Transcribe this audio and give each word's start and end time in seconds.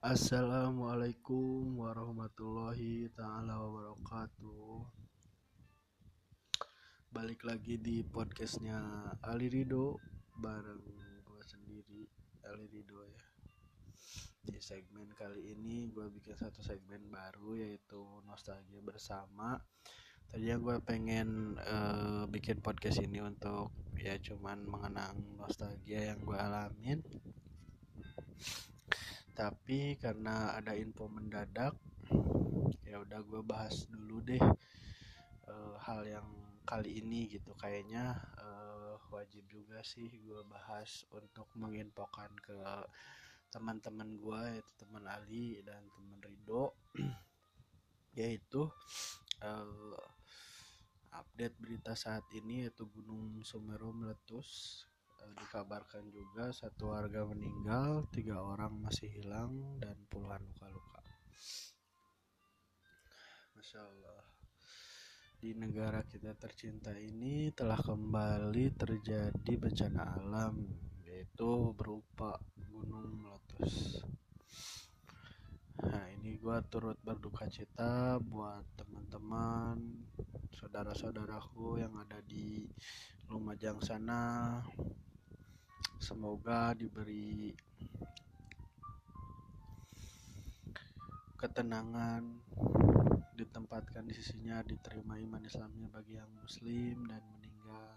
Assalamualaikum 0.00 1.76
warahmatullahi 1.76 3.12
taala 3.12 3.60
wabarakatuh. 3.60 4.88
Balik 7.12 7.44
lagi 7.44 7.76
di 7.76 8.00
podcastnya 8.00 8.80
Ali 9.20 9.52
Rido 9.52 10.00
bareng 10.40 10.80
gue 11.20 11.42
sendiri 11.44 12.08
Ali 12.48 12.64
Rido 12.72 12.96
ya. 13.04 13.20
Di 14.48 14.56
segmen 14.64 15.12
kali 15.12 15.52
ini 15.52 15.92
gue 15.92 16.08
bikin 16.08 16.32
satu 16.32 16.64
segmen 16.64 17.04
baru 17.12 17.60
yaitu 17.60 18.00
nostalgia 18.24 18.80
bersama. 18.80 19.60
Tadinya 20.32 20.56
gue 20.64 20.76
pengen 20.80 21.60
uh, 21.60 22.24
bikin 22.24 22.64
podcast 22.64 23.04
ini 23.04 23.20
untuk 23.20 23.68
ya 24.00 24.16
cuman 24.16 24.64
mengenang 24.64 25.36
nostalgia 25.36 26.16
yang 26.16 26.24
gue 26.24 26.40
alamin 26.40 27.04
tapi 29.40 29.96
karena 29.96 30.52
ada 30.52 30.76
info 30.76 31.08
mendadak 31.08 31.72
ya 32.84 33.00
udah 33.00 33.24
gue 33.24 33.40
bahas 33.40 33.88
dulu 33.88 34.20
deh 34.20 34.42
uh, 35.48 35.74
hal 35.80 36.04
yang 36.04 36.28
kali 36.68 37.00
ini 37.00 37.24
gitu. 37.32 37.56
Kayaknya 37.56 38.20
uh, 38.36 39.00
wajib 39.08 39.48
juga 39.48 39.80
sih 39.80 40.12
gue 40.12 40.44
bahas 40.44 41.08
untuk 41.08 41.48
menginfokan 41.56 42.28
ke 42.36 42.84
teman-teman 43.48 44.12
gue 44.20 44.60
yaitu 44.60 44.72
teman 44.76 45.08
Ali 45.08 45.64
dan 45.64 45.88
teman 45.88 46.20
Rido. 46.20 46.76
Yaitu 48.20 48.66
uh, 49.40 50.02
update 51.14 51.54
berita 51.62 51.94
saat 51.94 52.26
ini 52.34 52.66
yaitu 52.66 52.90
Gunung 52.90 53.38
Semeru 53.46 53.94
meletus 53.94 54.82
dikabarkan 55.36 56.08
juga 56.08 56.54
satu 56.54 56.94
warga 56.94 57.26
meninggal, 57.26 58.06
tiga 58.14 58.38
orang 58.38 58.80
masih 58.80 59.10
hilang 59.10 59.80
dan 59.82 59.98
puluhan 60.06 60.40
luka-luka. 60.46 61.02
Masya 63.56 63.80
Allah. 63.82 64.22
Di 65.40 65.56
negara 65.56 66.04
kita 66.04 66.36
tercinta 66.36 66.92
ini 66.92 67.48
telah 67.56 67.80
kembali 67.80 68.76
terjadi 68.76 69.52
bencana 69.56 70.20
alam, 70.20 70.68
yaitu 71.02 71.72
berupa 71.72 72.36
gunung 72.68 73.20
meletus. 73.20 74.04
Nah 75.80 76.12
ini 76.12 76.36
gue 76.36 76.58
turut 76.68 77.00
berduka 77.00 77.48
cita 77.48 78.20
buat 78.20 78.68
teman-teman, 78.76 79.80
saudara-saudaraku 80.52 81.80
yang 81.80 81.96
ada 81.96 82.20
di 82.20 82.68
Lumajang 83.32 83.80
sana, 83.80 84.60
semoga 86.00 86.72
diberi 86.72 87.52
ketenangan 91.36 92.24
ditempatkan 93.36 94.04
di 94.04 94.12
sisinya 94.16 94.64
diterima 94.64 95.20
iman 95.20 95.44
Islamnya 95.44 95.88
bagi 95.92 96.16
yang 96.16 96.28
muslim 96.40 97.04
dan 97.04 97.20
meninggal. 97.36 97.96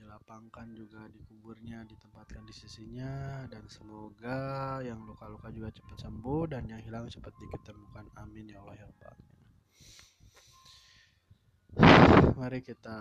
Dilapangkan 0.00 0.72
juga 0.72 1.04
dikuburnya 1.12 1.84
ditempatkan 1.84 2.44
di 2.48 2.52
sisinya 2.56 3.44
dan 3.48 3.68
semoga 3.68 4.80
yang 4.80 5.04
luka-luka 5.04 5.52
juga 5.52 5.68
cepat 5.72 6.08
sembuh 6.08 6.48
dan 6.48 6.64
yang 6.68 6.80
hilang 6.80 7.08
cepat 7.08 7.36
diketemukan. 7.36 8.08
Amin 8.16 8.48
ya 8.48 8.64
Allah 8.64 8.80
ya 8.80 8.88
Rabbal 8.88 9.16
mari 12.40 12.64
kita 12.64 12.98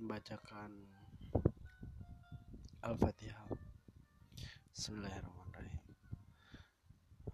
membacakan 0.00 0.72
Al-Fatihah. 2.80 3.52
Bismillahirrahmanirrahim. 4.72 5.84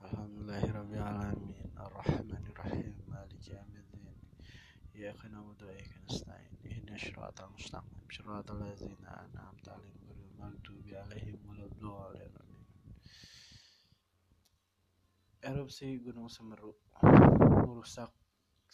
Alhamdulillahirabbil 0.02 0.98
alamin, 0.98 1.70
arrahmanirrahim, 1.78 2.90
maliki 3.06 3.54
yaumiddin. 3.54 4.10
Iyyaka 4.98 5.30
na'budu 5.30 5.70
wa 5.70 5.78
iyyaka 5.78 5.98
nasta'in. 6.10 6.52
Ihdinas 6.66 7.06
siratal 7.06 7.54
mustaqim, 7.54 8.02
siratal 8.10 8.58
ladzina 8.58 9.14
an'amta 9.14 9.78
'alaihim 9.78 10.02
ghairil 10.02 10.34
maghdubi 10.34 10.90
'alaihim 10.90 11.38
waladdallin. 11.46 12.66
Erupsi 15.38 16.02
Gunung 16.02 16.26
Semeru 16.26 16.74
merusak 17.62 18.10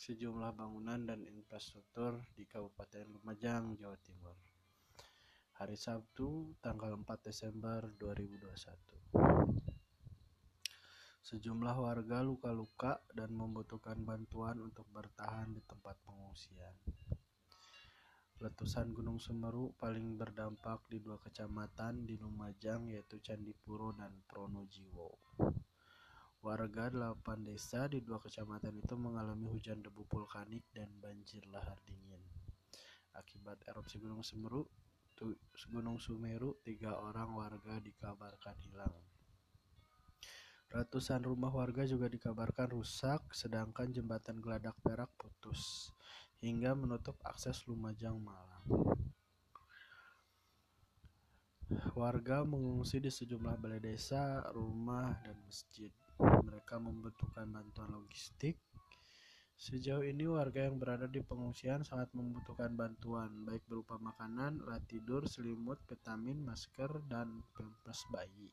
sejumlah 0.02 0.58
bangunan 0.58 0.98
dan 1.06 1.22
infrastruktur 1.22 2.18
di 2.34 2.42
Kabupaten 2.42 3.06
Lumajang, 3.06 3.78
Jawa 3.78 3.94
Timur. 4.02 4.34
Hari 5.62 5.78
Sabtu, 5.78 6.58
tanggal 6.58 6.98
4 6.98 7.06
Desember 7.22 7.86
2021. 8.02 9.14
Sejumlah 11.22 11.76
warga 11.78 12.18
luka-luka 12.18 12.98
dan 13.14 13.30
membutuhkan 13.30 14.02
bantuan 14.02 14.58
untuk 14.58 14.91
bertahan 14.91 15.54
di 15.54 15.62
tempat 15.62 15.94
pengungsian. 16.02 16.74
Letusan 18.42 18.91
Gunung 18.91 19.22
Semeru 19.22 19.70
paling 19.78 20.18
berdampak 20.18 20.82
di 20.91 20.98
dua 20.98 21.22
kecamatan 21.22 22.10
di 22.10 22.18
Lumajang 22.18 22.91
yaitu 22.91 23.22
Candipuro 23.22 23.94
dan 23.94 24.10
Pronojiwo. 24.26 25.14
Warga 26.42 26.91
delapan 26.91 27.47
desa 27.47 27.86
di 27.86 28.03
dua 28.03 28.19
kecamatan 28.19 28.75
itu 28.75 28.98
mengalami 28.98 29.47
hujan 29.47 29.78
debu 29.78 30.03
vulkanik 30.10 30.66
dan 30.75 30.91
banjir 30.98 31.47
lahar 31.47 31.78
dingin. 31.86 32.19
Akibat 33.14 33.62
erupsi 33.70 34.03
Gunung 34.03 34.26
Semeru, 34.26 34.66
Gunung 35.70 36.03
Sumeru, 36.03 36.58
tiga 36.66 36.98
orang 36.98 37.38
warga 37.38 37.78
dikabarkan 37.78 38.58
hilang. 38.58 38.91
Ratusan 40.66 41.22
rumah 41.22 41.54
warga 41.54 41.86
juga 41.86 42.10
dikabarkan 42.10 42.74
rusak, 42.74 43.22
sedangkan 43.30 43.94
jembatan 43.94 44.42
Geladak 44.42 44.74
Perak 44.82 45.14
putus 45.14 45.94
hingga 46.42 46.74
menutup 46.74 47.22
akses 47.22 47.62
Lumajang 47.70 48.19
Malang. 48.19 48.66
Warga 51.94 52.42
mengungsi 52.42 52.98
di 52.98 53.14
sejumlah 53.14 53.62
balai 53.62 53.78
desa, 53.78 54.42
rumah, 54.50 55.22
dan 55.22 55.38
masjid 55.47 55.94
mereka 56.18 56.76
membutuhkan 56.76 57.48
bantuan 57.52 57.92
logistik. 57.92 58.56
Sejauh 59.56 60.02
ini 60.02 60.26
warga 60.26 60.66
yang 60.66 60.80
berada 60.80 61.06
di 61.06 61.22
pengungsian 61.22 61.86
sangat 61.86 62.10
membutuhkan 62.16 62.74
bantuan 62.74 63.46
baik 63.46 63.62
berupa 63.70 63.94
makanan, 64.00 64.58
alat 64.66 64.82
tidur, 64.90 65.22
selimut, 65.28 65.78
vitamin, 65.86 66.42
masker, 66.42 66.90
dan 67.06 67.44
pampers 67.54 68.02
bayi. 68.10 68.50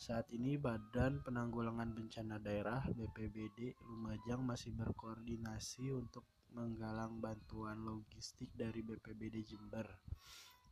Saat 0.00 0.32
ini 0.32 0.56
Badan 0.56 1.20
Penanggulangan 1.20 1.92
Bencana 1.92 2.40
Daerah 2.40 2.80
BPBD 2.88 3.76
Lumajang 3.84 4.40
masih 4.42 4.72
berkoordinasi 4.72 5.92
untuk 5.92 6.24
menggalang 6.56 7.20
bantuan 7.20 7.84
logistik 7.84 8.50
dari 8.56 8.80
BPBD 8.80 9.44
Jember, 9.44 9.86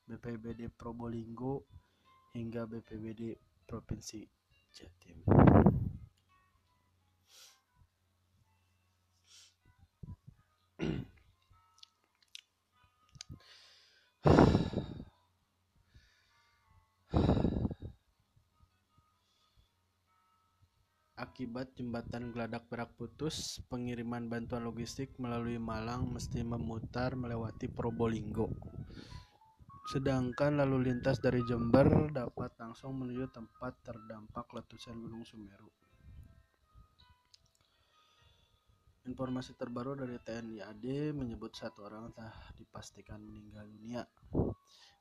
BPBD 0.08 0.72
Probolinggo, 0.72 1.68
hingga 2.32 2.64
BPBD 2.64 3.36
Provinsi 3.68 4.37
Akibat 21.18 21.74
jembatan 21.74 22.30
Geladak 22.30 22.70
Perak 22.70 22.94
putus, 22.94 23.58
pengiriman 23.66 24.30
bantuan 24.30 24.62
logistik 24.62 25.18
melalui 25.18 25.58
Malang 25.58 26.06
mesti 26.14 26.46
memutar 26.46 27.18
melewati 27.18 27.66
Probolinggo. 27.66 28.54
Sedangkan 29.88 30.60
lalu 30.60 30.92
lintas 30.92 31.16
dari 31.16 31.40
Jember 31.48 32.12
dapat 32.12 32.52
langsung 32.60 33.00
menuju 33.00 33.32
tempat 33.32 33.72
terdampak 33.80 34.44
letusan 34.52 35.00
Gunung 35.00 35.24
Sumeru. 35.24 35.72
Informasi 39.08 39.56
terbaru 39.56 39.96
dari 39.96 40.20
TNI 40.20 40.60
AD 40.60 41.16
menyebut 41.16 41.56
satu 41.56 41.88
orang 41.88 42.12
telah 42.12 42.36
dipastikan 42.60 43.16
meninggal 43.16 43.64
dunia. 43.64 44.04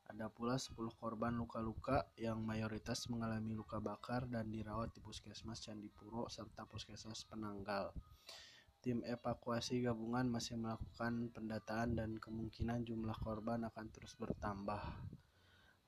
Ada 0.08 0.32
pula 0.32 0.56
10 0.56 0.72
korban 0.96 1.36
luka-luka 1.36 2.08
yang 2.16 2.40
mayoritas 2.40 3.12
mengalami 3.12 3.60
luka 3.60 3.84
bakar 3.84 4.24
dan 4.32 4.48
dirawat 4.48 4.96
di 4.96 5.04
Puskesmas 5.04 5.68
Candipuro 5.68 6.32
serta 6.32 6.64
Puskesmas 6.64 7.28
Penanggal. 7.28 7.92
Tim 8.88 9.04
evakuasi 9.04 9.84
gabungan 9.84 10.32
masih 10.32 10.56
melakukan 10.56 11.28
pendataan 11.36 12.00
dan 12.00 12.16
kemungkinan 12.24 12.88
jumlah 12.88 13.20
korban 13.20 13.68
akan 13.68 13.92
terus 13.92 14.16
bertambah. 14.16 14.80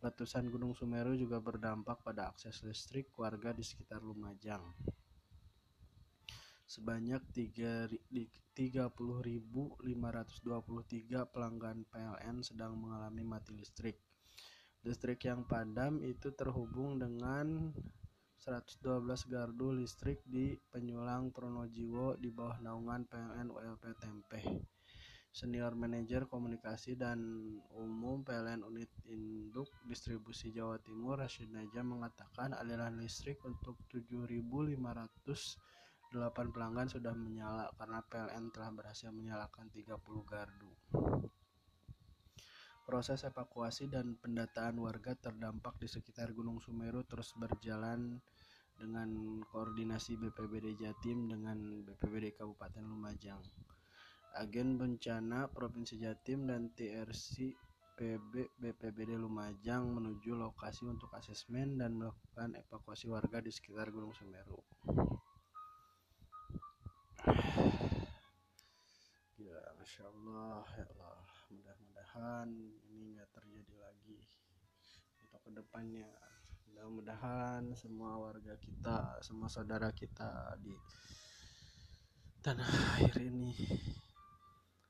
Letusan 0.04 0.52
Gunung 0.52 0.76
Sumeru 0.76 1.16
juga 1.16 1.40
berdampak 1.40 2.04
pada 2.04 2.28
akses 2.28 2.60
listrik 2.60 3.08
warga 3.16 3.56
di 3.56 3.64
sekitar 3.64 4.04
Lumajang 4.04 4.76
sebanyak 6.68 7.24
30.523 7.34 9.80
pelanggan 11.32 11.88
PLN 11.88 12.44
sedang 12.44 12.76
mengalami 12.78 13.24
mati 13.24 13.56
listrik. 13.56 13.96
Listrik 14.84 15.24
yang 15.24 15.48
padam 15.48 16.04
itu 16.04 16.36
terhubung 16.36 17.00
dengan 17.02 17.74
112 18.40 19.04
gardu 19.28 19.76
listrik 19.76 20.24
di 20.24 20.56
Penyulang 20.56 21.28
Pronojiwo 21.36 22.16
di 22.16 22.32
bawah 22.32 22.56
naungan 22.64 23.04
PLN 23.04 23.52
ULP 23.52 23.84
Tempeh. 24.00 24.48
Senior 25.30 25.76
Manajer 25.76 26.24
Komunikasi 26.26 26.96
dan 26.96 27.20
Umum 27.76 28.24
PLN 28.24 28.64
Unit 28.64 28.88
Induk 29.12 29.68
Distribusi 29.84 30.56
Jawa 30.56 30.80
Timur 30.80 31.20
Rashid 31.20 31.52
Najam 31.52 32.00
mengatakan 32.00 32.56
aliran 32.56 32.96
listrik 32.98 33.44
untuk 33.44 33.76
7.508 33.92 34.80
pelanggan 36.50 36.88
sudah 36.88 37.12
menyala 37.12 37.70
karena 37.76 38.00
PLN 38.08 38.56
telah 38.56 38.72
berhasil 38.72 39.12
menyalakan 39.12 39.68
30 39.70 40.00
gardu. 40.26 40.72
Proses 42.90 43.22
evakuasi 43.22 43.86
dan 43.86 44.18
pendataan 44.18 44.82
warga 44.82 45.14
terdampak 45.14 45.78
di 45.78 45.86
sekitar 45.86 46.34
Gunung 46.34 46.58
Sumeru 46.58 47.06
terus 47.06 47.38
berjalan 47.38 48.18
dengan 48.82 49.38
koordinasi 49.46 50.18
BPBD 50.18 50.74
Jatim 50.74 51.30
dengan 51.30 51.86
BPBD 51.86 52.34
Kabupaten 52.34 52.82
Lumajang. 52.82 53.38
Agen 54.42 54.82
Bencana 54.82 55.46
Provinsi 55.54 56.02
Jatim 56.02 56.50
dan 56.50 56.74
TRC 56.74 57.54
PB 57.94 58.58
BPBD 58.58 59.22
Lumajang 59.22 59.86
menuju 59.86 60.34
lokasi 60.34 60.90
untuk 60.90 61.14
asesmen 61.14 61.78
dan 61.78 61.94
melakukan 61.94 62.58
evakuasi 62.58 63.06
warga 63.06 63.38
di 63.38 63.54
sekitar 63.54 63.94
Gunung 63.94 64.18
Semeru. 64.18 64.58
Gila, 69.38 69.78
Masya 69.78 70.10
ya 70.10 70.12
Allah. 70.90 71.22
Mudah-mudahan 71.54 71.89
ini 72.90 73.14
nggak 73.14 73.30
terjadi 73.30 73.76
lagi 73.78 74.18
untuk 75.22 75.42
ke 75.46 75.52
depannya. 75.54 76.10
Mudah-mudahan 76.70 77.70
semua 77.78 78.18
warga 78.18 78.58
kita, 78.58 79.20
semua 79.22 79.52
saudara 79.52 79.94
kita 79.94 80.58
di 80.64 80.74
tanah 82.40 82.72
air 82.98 83.16
ini 83.20 83.52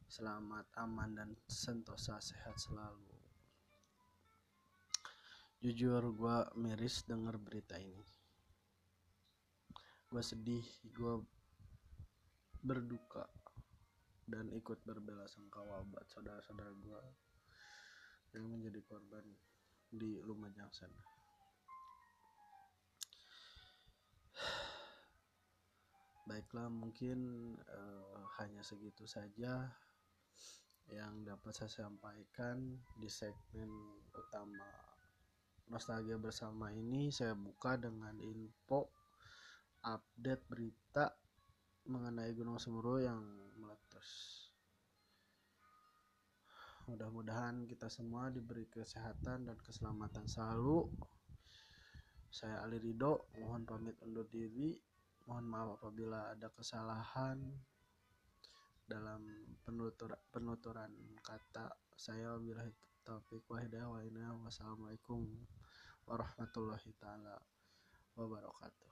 selamat, 0.09 0.65
aman, 0.79 1.09
dan 1.17 1.29
sentosa 1.45 2.17
sehat 2.17 2.57
selalu. 2.57 3.13
Jujur 5.59 6.01
gue 6.15 6.37
miris 6.55 7.03
denger 7.03 7.35
berita 7.35 7.75
ini. 7.77 8.03
Gue 10.09 10.23
sedih, 10.23 10.65
gue 10.89 11.21
berduka 12.63 13.27
dan 14.29 14.45
ikut 14.53 14.77
berbela 14.85 15.25
sangkawa 15.25 15.81
buat 15.89 16.05
saudara-saudara 16.13 16.69
gue 16.77 17.01
yang 18.37 18.45
menjadi 18.45 18.79
korban 18.85 19.25
di 19.89 20.21
Lumajang 20.21 20.69
sana. 20.69 21.01
Baiklah, 26.29 26.69
mungkin 26.69 27.17
uh, 27.57 28.21
hanya 28.37 28.61
segitu 28.61 29.09
saja 29.09 29.65
yang 30.93 31.25
dapat 31.25 31.57
saya 31.57 31.89
sampaikan 31.89 32.77
di 33.01 33.09
segmen 33.09 33.69
utama 34.13 34.89
nostalgia 35.69 36.17
bersama 36.17 36.73
ini 36.73 37.13
saya 37.13 37.37
buka 37.37 37.77
dengan 37.77 38.17
info 38.25 38.89
update 39.85 40.49
berita 40.49 41.13
mengenai 41.85 42.33
Gunung 42.33 42.57
Semeru 42.57 42.97
yang 43.01 43.21
meletus 43.89 44.37
mudah-mudahan 46.89 47.69
kita 47.69 47.85
semua 47.85 48.33
diberi 48.33 48.65
kesehatan 48.65 49.45
dan 49.45 49.57
keselamatan 49.61 50.25
selalu. 50.25 50.89
Saya 52.33 52.65
Ali 52.65 52.81
Rido 52.81 53.29
mohon 53.37 53.61
pamit 53.61 53.93
undur 54.01 54.25
diri. 54.25 54.73
Mohon 55.29 55.45
maaf 55.45 55.69
apabila 55.77 56.33
ada 56.33 56.49
kesalahan 56.49 57.37
dalam 58.89 59.21
penutur 59.61 60.17
penuturan 60.33 60.89
kata 61.21 61.69
saya. 61.93 62.33
Wabillahi 62.33 62.73
taufik 63.05 63.45
wa 63.45 63.61
hidayah 63.61 64.33
wassalamualaikum 64.41 65.29
warahmatullahi 66.09 66.89
taala 66.97 67.37
wabarakatuh 68.17 68.89